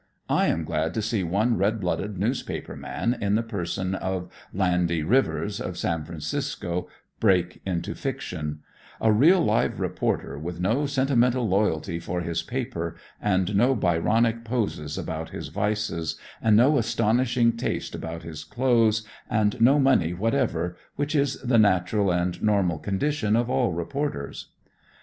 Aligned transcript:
I 0.29 0.47
am 0.47 0.63
glad 0.63 0.95
to 0.95 1.01
see 1.03 1.23
one 1.23 1.57
red 1.59 1.79
blooded 1.79 2.17
newspaper 2.17 2.75
man, 2.75 3.15
in 3.21 3.35
the 3.35 3.43
person 3.43 3.93
of 3.93 4.31
"Landy 4.51 5.03
Rivers," 5.03 5.61
of 5.61 5.77
San 5.77 6.05
Francisco, 6.05 6.87
break 7.19 7.61
into 7.67 7.93
fiction; 7.93 8.61
a 8.99 9.11
real 9.11 9.41
live 9.45 9.79
reporter 9.79 10.39
with 10.39 10.59
no 10.59 10.87
sentimental 10.87 11.47
loyalty 11.47 11.99
for 11.99 12.21
his 12.21 12.41
"paper," 12.41 12.95
and 13.21 13.55
no 13.55 13.75
Byronic 13.75 14.43
poses 14.43 14.97
about 14.97 15.29
his 15.29 15.49
vices, 15.49 16.15
and 16.41 16.57
no 16.57 16.79
astonishing 16.79 17.51
taste 17.55 17.93
about 17.93 18.23
his 18.23 18.43
clothes, 18.43 19.03
and 19.29 19.61
no 19.61 19.77
money 19.77 20.15
whatever, 20.15 20.75
which 20.95 21.13
is 21.13 21.39
the 21.43 21.59
natural 21.59 22.11
and 22.11 22.41
normal 22.41 22.79
condition 22.79 23.35
of 23.35 23.51
all 23.51 23.71
reporters. 23.71 24.47